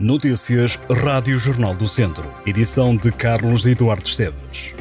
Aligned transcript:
Notícias 0.00 0.80
Rádio 0.90 1.38
Jornal 1.38 1.74
do 1.74 1.86
Centro. 1.86 2.32
Edição 2.46 2.96
de 2.96 3.12
Carlos 3.12 3.66
Eduardo 3.66 4.08
Esteves. 4.08 4.74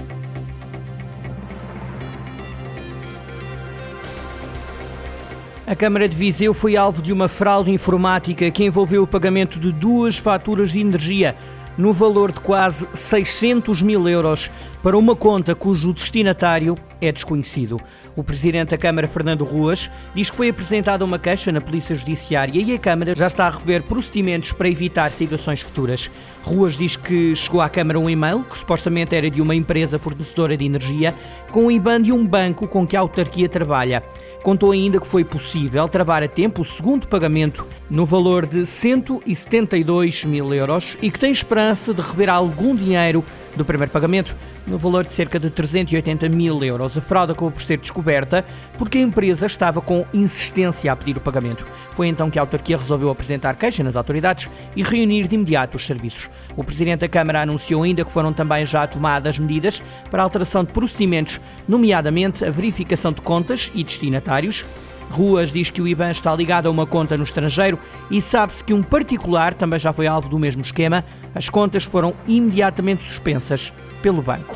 A 5.67 5.75
Câmara 5.75 6.07
de 6.07 6.15
Viseu 6.15 6.53
foi 6.53 6.77
alvo 6.77 7.01
de 7.01 7.11
uma 7.11 7.27
fraude 7.27 7.69
informática 7.69 8.49
que 8.49 8.63
envolveu 8.63 9.03
o 9.03 9.07
pagamento 9.07 9.59
de 9.59 9.73
duas 9.73 10.17
faturas 10.17 10.71
de 10.71 10.79
energia 10.79 11.35
no 11.77 11.91
valor 11.91 12.31
de 12.31 12.39
quase 12.39 12.87
600 12.93 13.81
mil 13.81 14.07
euros 14.07 14.49
para 14.81 14.97
uma 14.97 15.15
conta 15.15 15.53
cujo 15.53 15.93
destinatário 15.93 16.77
é 17.01 17.11
desconhecido. 17.11 17.79
O 18.15 18.23
presidente 18.23 18.69
da 18.69 18.77
Câmara, 18.77 19.07
Fernando 19.07 19.43
Ruas, 19.43 19.89
diz 20.13 20.29
que 20.29 20.35
foi 20.35 20.49
apresentada 20.49 21.05
uma 21.05 21.19
queixa 21.19 21.51
na 21.51 21.61
Polícia 21.61 21.95
Judiciária 21.95 22.61
e 22.61 22.73
a 22.73 22.79
Câmara 22.79 23.15
já 23.15 23.27
está 23.27 23.47
a 23.47 23.51
rever 23.51 23.83
procedimentos 23.83 24.51
para 24.51 24.69
evitar 24.69 25.11
situações 25.11 25.61
futuras. 25.61 26.09
Ruas 26.43 26.77
diz 26.77 26.95
que 26.95 27.35
chegou 27.35 27.61
à 27.61 27.69
Câmara 27.69 27.99
um 27.99 28.09
e-mail 28.09 28.43
que 28.43 28.57
supostamente 28.57 29.15
era 29.15 29.29
de 29.29 29.41
uma 29.41 29.55
empresa 29.55 29.99
fornecedora 29.99 30.57
de 30.57 30.65
energia 30.65 31.13
com 31.51 31.65
o 31.65 31.71
IBAN 31.71 32.01
de 32.01 32.11
um 32.11 32.25
banco 32.25 32.67
com 32.67 32.85
que 32.85 32.95
a 32.95 32.99
autarquia 32.99 33.49
trabalha. 33.49 34.03
Contou 34.43 34.71
ainda 34.71 34.99
que 34.99 35.07
foi 35.07 35.23
possível 35.23 35.87
travar 35.89 36.23
a 36.23 36.27
tempo 36.27 36.61
o 36.61 36.65
segundo 36.65 37.07
pagamento 37.07 37.67
no 37.89 38.05
valor 38.05 38.45
de 38.45 38.65
172 38.65 40.23
mil 40.23 40.53
euros 40.53 40.97
e 41.01 41.11
que 41.11 41.19
tem 41.19 41.31
esperança 41.31 41.93
de 41.93 42.01
rever 42.01 42.29
algum 42.29 42.73
dinheiro 42.73 43.23
do 43.59 43.65
primeiro 43.65 43.91
pagamento, 43.91 44.35
no 44.65 44.77
valor 44.77 45.05
de 45.05 45.13
cerca 45.13 45.39
de 45.39 45.49
380 45.49 46.27
mil 46.29 46.63
euros. 46.63 46.97
A 46.97 47.01
fraude 47.01 47.33
acabou 47.33 47.51
por 47.51 47.61
ser 47.61 47.77
descoberta 47.77 48.43
porque 48.77 48.97
a 48.97 49.01
empresa 49.01 49.45
estava 49.45 49.81
com 49.81 50.05
insistência 50.13 50.91
a 50.91 50.95
pedir 50.95 51.17
o 51.17 51.21
pagamento. 51.21 51.67
Foi 51.93 52.07
então 52.07 52.29
que 52.29 52.39
a 52.39 52.41
autarquia 52.41 52.77
resolveu 52.77 53.09
apresentar 53.09 53.55
queixa 53.55 53.83
nas 53.83 53.95
autoridades 53.95 54.49
e 54.75 54.81
reunir 54.81 55.27
de 55.27 55.35
imediato 55.35 55.77
os 55.77 55.85
serviços. 55.85 56.29
O 56.55 56.63
presidente 56.63 57.01
da 57.01 57.07
Câmara 57.07 57.41
anunciou 57.41 57.83
ainda 57.83 58.03
que 58.03 58.11
foram 58.11 58.33
também 58.33 58.65
já 58.65 58.87
tomadas 58.87 59.37
medidas 59.37 59.83
para 60.09 60.21
a 60.21 60.25
alteração 60.25 60.63
de 60.63 60.71
procedimentos, 60.71 61.39
nomeadamente 61.67 62.43
a 62.43 62.49
verificação 62.49 63.11
de 63.11 63.21
contas 63.21 63.69
e 63.75 63.83
destinatários 63.83 64.65
Ruas 65.09 65.51
diz 65.51 65.69
que 65.69 65.81
o 65.81 65.87
IBAN 65.87 66.11
está 66.11 66.35
ligado 66.35 66.67
a 66.67 66.71
uma 66.71 66.85
conta 66.85 67.17
no 67.17 67.23
estrangeiro 67.23 67.79
e 68.11 68.21
sabe-se 68.21 68.63
que 68.63 68.73
um 68.73 68.83
particular 68.83 69.53
também 69.53 69.79
já 69.79 69.91
foi 69.91 70.07
alvo 70.07 70.29
do 70.29 70.39
mesmo 70.39 70.61
esquema. 70.61 71.03
As 71.33 71.49
contas 71.49 71.83
foram 71.83 72.13
imediatamente 72.27 73.03
suspensas 73.03 73.73
pelo 74.01 74.21
banco. 74.21 74.55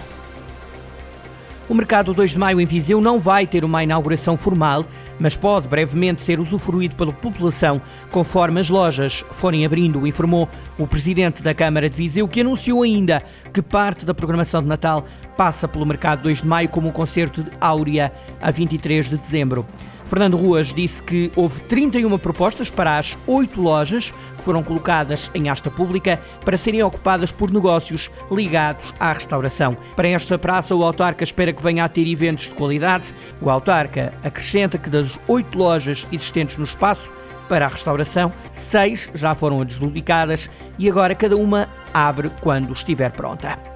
O 1.70 1.74
mercado 1.74 2.14
2 2.14 2.32
de 2.32 2.38
maio 2.38 2.60
em 2.60 2.66
Viseu 2.66 3.00
não 3.00 3.20
vai 3.20 3.48
ter 3.48 3.64
uma 3.64 3.84
inauguração 3.84 4.36
formal, 4.36 4.86
mas 5.18 5.38
pode 5.38 5.68
brevemente 5.68 6.22
ser 6.22 6.40
usufruído 6.40 6.96
pela 6.96 7.14
população 7.14 7.82
conforme 8.12 8.60
as 8.60 8.70
lojas 8.70 9.24
forem 9.32 9.66
abrindo, 9.66 10.06
informou 10.06 10.50
o 10.78 10.86
presidente 10.86 11.42
da 11.42 11.54
Câmara 11.54 11.90
de 11.90 11.96
Viseu, 11.96 12.28
que 12.28 12.42
anunciou 12.42 12.84
ainda 12.84 13.24
que 13.54 13.62
parte 13.62 14.06
da 14.06 14.14
programação 14.14 14.62
de 14.62 14.68
Natal 14.68 15.06
passa 15.38 15.68
pelo 15.68 15.86
mercado 15.86 16.24
2 16.24 16.42
de 16.42 16.48
maio, 16.48 16.68
como 16.68 16.90
o 16.90 16.92
concerto 16.92 17.42
de 17.42 17.52
Áurea 17.62 18.12
a 18.42 18.52
23 18.52 19.10
de 19.10 19.18
dezembro. 19.18 19.66
Fernando 20.06 20.38
Ruas 20.38 20.74
disse 20.74 21.02
que 21.02 21.32
houve 21.36 21.62
31 21.62 22.18
propostas 22.18 22.70
para 22.70 22.98
as 22.98 23.18
oito 23.26 23.62
lojas 23.62 24.12
que 24.38 24.44
foram 24.44 24.64
colocadas 24.64 25.32
em 25.34 25.50
asta 25.50 25.72
pública 25.72 26.20
para 26.44 26.58
serem 26.58 26.84
ocupadas 26.84 27.32
por 27.32 27.52
negócios 27.52 28.12
ligados 28.32 28.94
à 29.00 29.14
restauração. 29.14 29.76
Para 29.96 30.10
esta 30.10 30.38
praça, 30.38 30.76
o 30.76 30.84
autarca 30.84 31.24
espera 31.24 31.54
que 31.54 31.64
venha 31.64 31.86
a 31.86 31.90
ter 31.90 32.08
eventos 32.08 32.46
de 32.46 32.52
qualidade. 32.52 33.14
O 33.42 33.50
autarca 33.50 34.14
acrescenta 34.24 34.78
que 34.78 34.90
das 34.90 35.20
oito 35.28 35.58
lojas 35.58 36.08
existentes 36.12 36.58
no 36.58 36.64
espaço, 36.64 37.12
para 37.50 37.66
a 37.66 37.70
restauração, 37.70 38.32
seis 38.52 39.10
já 39.14 39.36
foram 39.36 39.64
deslocadas 39.66 40.50
e 40.80 40.90
agora 40.90 41.14
cada 41.14 41.38
uma 41.38 41.70
abre 41.94 42.32
quando 42.42 42.72
estiver 42.72 43.12
pronta. 43.12 43.73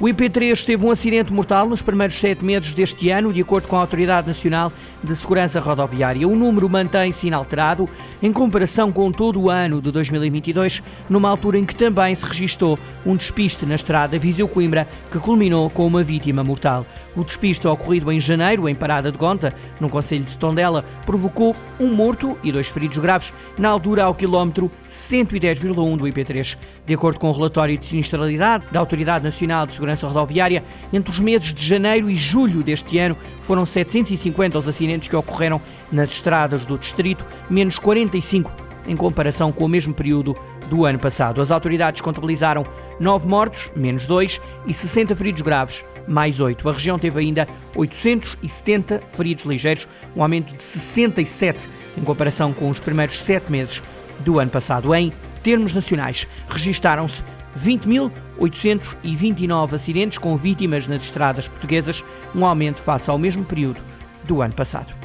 O 0.00 0.06
IP3 0.06 0.64
teve 0.64 0.86
um 0.86 0.90
acidente 0.90 1.30
mortal 1.30 1.68
nos 1.68 1.82
primeiros 1.82 2.18
sete 2.18 2.42
meses 2.42 2.72
deste 2.72 3.10
ano, 3.10 3.30
de 3.30 3.42
acordo 3.42 3.68
com 3.68 3.76
a 3.76 3.80
Autoridade 3.80 4.26
Nacional 4.26 4.72
de 5.04 5.14
Segurança 5.14 5.60
Rodoviária. 5.60 6.26
O 6.26 6.34
número 6.34 6.70
mantém-se 6.70 7.26
inalterado 7.26 7.86
em 8.22 8.32
comparação 8.32 8.90
com 8.90 9.12
todo 9.12 9.38
o 9.38 9.50
ano 9.50 9.78
de 9.82 9.92
2022, 9.92 10.82
numa 11.06 11.28
altura 11.28 11.58
em 11.58 11.66
que 11.66 11.74
também 11.74 12.14
se 12.14 12.24
registou 12.24 12.78
um 13.04 13.14
despiste 13.14 13.66
na 13.66 13.74
estrada 13.74 14.18
Viseu-Coimbra, 14.18 14.88
que 15.12 15.18
culminou 15.18 15.68
com 15.68 15.86
uma 15.86 16.02
vítima 16.02 16.42
mortal. 16.42 16.86
O 17.14 17.22
despiste 17.22 17.68
ocorrido 17.68 18.10
em 18.10 18.18
janeiro, 18.18 18.70
em 18.70 18.74
Parada 18.74 19.12
de 19.12 19.18
Gonta, 19.18 19.54
no 19.78 19.90
Conselho 19.90 20.24
de 20.24 20.38
Tondela, 20.38 20.82
provocou 21.04 21.54
um 21.78 21.88
morto 21.88 22.38
e 22.42 22.50
dois 22.50 22.70
feridos 22.70 22.96
graves, 22.96 23.34
na 23.58 23.68
altura 23.68 24.04
ao 24.04 24.14
quilómetro 24.14 24.70
110,1 24.88 25.96
do 25.98 26.04
IP3. 26.04 26.56
De 26.86 26.94
acordo 26.94 27.20
com 27.20 27.28
o 27.28 27.32
relatório 27.32 27.76
de 27.76 27.84
sinistralidade 27.84 28.64
da 28.72 28.80
Autoridade 28.80 29.22
Nacional 29.22 29.66
de 29.66 29.74
Segurança 29.74 29.89
Segurança 29.96 30.06
Rodoviária, 30.06 30.64
entre 30.92 31.10
os 31.10 31.18
meses 31.18 31.52
de 31.52 31.64
janeiro 31.64 32.10
e 32.10 32.14
julho 32.14 32.62
deste 32.62 32.98
ano, 32.98 33.16
foram 33.40 33.66
750 33.66 34.58
os 34.58 34.68
acidentes 34.68 35.08
que 35.08 35.16
ocorreram 35.16 35.60
nas 35.90 36.10
estradas 36.10 36.64
do 36.64 36.78
distrito, 36.78 37.26
menos 37.48 37.78
45 37.78 38.50
em 38.86 38.96
comparação 38.96 39.52
com 39.52 39.64
o 39.64 39.68
mesmo 39.68 39.92
período 39.92 40.34
do 40.68 40.84
ano 40.84 40.98
passado. 40.98 41.42
As 41.42 41.50
autoridades 41.50 42.00
contabilizaram 42.00 42.64
9 42.98 43.28
mortos, 43.28 43.70
menos 43.76 44.06
2, 44.06 44.40
e 44.66 44.72
60 44.72 45.14
feridos 45.14 45.42
graves, 45.42 45.84
mais 46.08 46.40
8. 46.40 46.68
A 46.68 46.72
região 46.72 46.98
teve 46.98 47.20
ainda 47.20 47.46
870 47.74 49.00
feridos 49.08 49.44
ligeiros, 49.44 49.86
um 50.16 50.22
aumento 50.22 50.56
de 50.56 50.62
67 50.62 51.68
em 51.96 52.02
comparação 52.02 52.52
com 52.52 52.70
os 52.70 52.80
primeiros 52.80 53.18
7 53.20 53.50
meses 53.50 53.82
do 54.20 54.38
ano 54.38 54.50
passado. 54.50 54.94
Em 54.94 55.12
termos 55.42 55.74
nacionais, 55.74 56.26
registaram-se 56.48 57.22
20.829 57.58 59.74
acidentes 59.74 60.18
com 60.18 60.36
vítimas 60.36 60.86
nas 60.86 61.00
estradas 61.02 61.48
portuguesas, 61.48 62.04
um 62.34 62.44
aumento 62.44 62.80
face 62.80 63.08
ao 63.10 63.18
mesmo 63.18 63.44
período 63.44 63.80
do 64.24 64.42
ano 64.42 64.54
passado. 64.54 65.00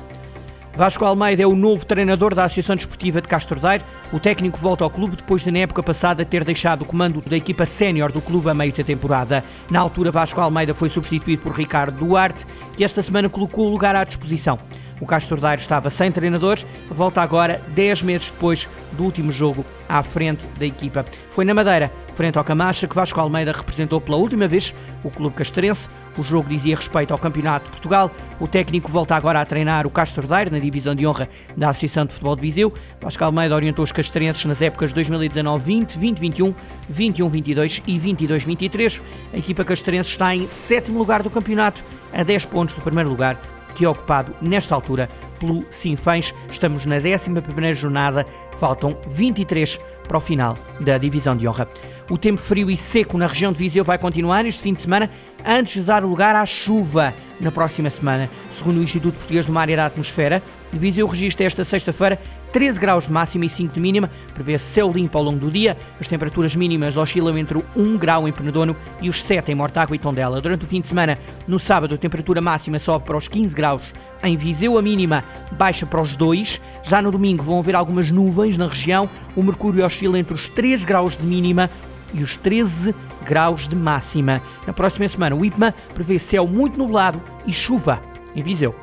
Vasco 0.75 1.05
Almeida 1.05 1.41
é 1.41 1.47
o 1.47 1.55
novo 1.55 1.85
treinador 1.85 2.35
da 2.35 2.44
Associação 2.44 2.75
Desportiva 2.75 3.22
de 3.22 3.29
Castro 3.29 3.57
Daire. 3.57 3.85
O 4.11 4.19
técnico 4.19 4.57
volta 4.57 4.84
ao 4.84 4.89
clube 4.89 5.16
depois 5.16 5.41
de, 5.41 5.50
na 5.50 5.59
época 5.59 5.81
passada, 5.81 6.25
ter 6.25 6.44
deixado 6.44 6.81
o 6.81 6.85
comando 6.85 7.22
da 7.22 7.38
equipa 7.38 7.66
sénior 7.66 8.11
do 8.11 8.22
clube 8.22 8.50
a 8.50 8.53
meio 8.53 8.73
da 8.73 8.84
temporada. 8.84 9.41
Na 9.72 9.79
altura, 9.79 10.11
Vasco 10.11 10.41
Almeida 10.41 10.73
foi 10.73 10.89
substituído 10.89 11.44
por 11.44 11.53
Ricardo 11.53 12.05
Duarte, 12.05 12.45
que 12.75 12.84
esta 12.84 13.01
semana 13.01 13.29
colocou 13.29 13.67
o 13.67 13.72
lugar 13.72 13.95
à 13.95 14.03
disposição. 14.03 14.59
O 15.00 15.06
Castro 15.06 15.39
Daire 15.39 15.61
estava 15.61 15.89
sem 15.89 16.11
treinador, 16.11 16.57
volta 16.89 17.22
agora 17.22 17.61
10 17.69 18.03
meses 18.03 18.29
depois 18.29 18.67
do 18.94 19.03
último 19.03 19.31
jogo 19.31 19.66
à 19.89 20.01
frente 20.01 20.45
da 20.57 20.66
equipa. 20.66 21.06
Foi 21.29 21.44
na 21.44 21.53
Madeira, 21.53 21.91
frente 22.13 22.38
ao 22.38 22.44
Camacha, 22.44 22.88
que 22.88 22.95
Vasco 22.95 23.19
Almeida 23.19 23.51
representou 23.51 24.00
pela 24.00 24.17
última 24.17 24.47
vez 24.47 24.73
o 25.03 25.11
clube 25.11 25.35
castrense. 25.35 25.89
O 26.17 26.23
jogo 26.23 26.47
dizia 26.47 26.78
respeito 26.78 27.11
ao 27.11 27.17
Campeonato 27.17 27.66
de 27.66 27.72
Portugal. 27.72 28.09
O 28.39 28.47
técnico 28.47 28.89
volta 28.89 29.16
agora 29.16 29.41
a 29.41 29.45
treinar 29.45 29.85
o 29.85 29.89
Castro 29.89 30.25
Daire 30.25 30.50
na 30.50 30.59
divisão 30.59 30.95
de 30.95 31.05
honra 31.05 31.28
da 31.57 31.69
Associação 31.69 32.05
de 32.05 32.13
Futebol 32.13 32.38
de 32.38 32.41
Viseu. 32.41 32.73
Vasco 33.01 33.23
Almeida 33.23 33.53
orientou 33.53 33.84
os 33.84 33.91
castrenses 33.91 34.45
nas 34.45 34.61
épocas 34.61 34.94
2019-20, 34.94 35.94
2021, 35.95 36.55
21-22 36.89 37.84
e 37.85 38.00
22-23. 38.00 39.01
A 39.34 39.38
equipa 39.38 39.66
castrense 39.66 40.11
está 40.11 40.34
em 40.34 40.47
sétimo 40.47 40.97
lugar 40.97 41.22
do 41.22 41.29
campeonato, 41.29 41.84
a 42.13 42.23
10 42.23 42.45
pontos 42.45 42.75
do 42.75 42.81
primeiro 42.81 43.09
lugar 43.09 43.54
que 43.75 43.85
é 43.85 43.89
ocupado 43.89 44.33
nesta 44.41 44.73
altura 44.73 45.09
pelo 45.39 45.63
Sinfãs. 45.69 46.33
Estamos 46.49 46.85
na 46.85 46.95
11 46.95 47.73
jornada, 47.73 48.25
faltam 48.57 48.97
23 49.07 49.79
para 50.07 50.17
o 50.17 50.21
final 50.21 50.57
da 50.79 50.97
divisão 50.97 51.35
de 51.35 51.47
honra. 51.47 51.67
O 52.09 52.17
tempo 52.17 52.39
frio 52.39 52.69
e 52.69 52.77
seco 52.77 53.17
na 53.17 53.27
região 53.27 53.51
de 53.51 53.59
Viseu 53.59 53.83
vai 53.83 53.97
continuar 53.97 54.45
este 54.45 54.61
fim 54.61 54.73
de 54.73 54.81
semana, 54.81 55.09
antes 55.45 55.73
de 55.73 55.81
dar 55.81 56.03
lugar 56.03 56.35
à 56.35 56.45
chuva 56.45 57.13
na 57.40 57.51
próxima 57.51 57.90
semana. 57.90 58.29
Segundo 58.50 58.78
o 58.78 58.84
Instituto 58.84 59.16
Português 59.16 59.46
do 59.46 59.51
Mar 59.51 59.69
e 59.69 59.75
da 59.75 59.85
Atmosfera, 59.85 60.41
Viseu 60.72 61.07
registra 61.07 61.46
esta 61.46 61.63
sexta-feira 61.63 62.19
13 62.51 62.79
graus 62.79 63.06
de 63.06 63.12
máxima 63.12 63.46
e 63.46 63.50
5 63.50 63.73
de 63.73 63.79
mínima, 63.79 64.09
prevê 64.34 64.57
céu 64.57 64.91
limpo 64.91 65.18
ao 65.18 65.23
longo 65.23 65.40
do 65.40 65.51
dia. 65.51 65.78
As 66.00 66.07
temperaturas 66.07 66.56
mínimas 66.56 66.96
oscilam 66.96 67.37
entre 67.37 67.61
1 67.76 67.97
grau 67.97 68.28
em 68.28 68.32
Penedono 68.32 68.76
e 69.02 69.09
os 69.09 69.22
7 69.22 69.52
em 69.52 69.55
Mortágua 69.55 69.96
e 69.96 69.99
Tondela. 69.99 70.40
Durante 70.40 70.64
o 70.64 70.67
fim 70.67 70.79
de 70.79 70.87
semana, 70.87 71.17
no 71.47 71.59
sábado, 71.59 71.96
a 71.96 71.97
temperatura 71.97 72.40
máxima 72.40 72.79
sobe 72.79 73.05
para 73.05 73.17
os 73.17 73.28
15 73.28 73.53
graus 73.53 73.93
em 74.23 74.38
Viseu, 74.38 74.78
a 74.78 74.81
mínima 74.81 75.23
baixa 75.52 75.85
para 75.85 76.02
os 76.02 76.16
2. 76.16 76.61
Já 76.84 77.02
no 77.02 77.11
domingo 77.11 77.43
vão 77.43 77.59
haver 77.59 77.76
algumas 77.76 78.09
nuvens 78.09 78.58
na 78.58 78.67
região. 78.67 79.09
O 79.35 79.43
mercúrio 79.43 79.85
oscila 79.85 80.17
entre 80.17 80.34
os 80.34 80.47
3 80.47 80.85
graus 80.85 81.17
de 81.17 81.26
mínima 81.26 81.70
e 82.13 82.23
os 82.23 82.37
13 82.37 82.93
graus 83.25 83.67
de 83.67 83.75
máxima. 83.75 84.41
Na 84.66 84.73
próxima 84.73 85.07
semana, 85.07 85.35
o 85.35 85.43
IPMA 85.43 85.73
prevê 85.93 86.19
céu 86.19 86.47
muito 86.47 86.78
nublado 86.78 87.22
e 87.46 87.52
chuva 87.52 88.02
em 88.35 88.41
Viseu. 88.41 88.75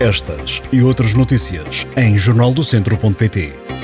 Estas 0.00 0.62
e 0.70 0.80
outras 0.80 1.12
notícias 1.12 1.86
em 1.96 2.16
jornaldocentro.pt. 2.16 3.77